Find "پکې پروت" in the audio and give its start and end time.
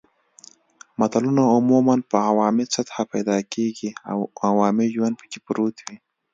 5.21-5.75